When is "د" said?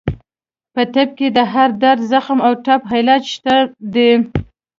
1.37-1.39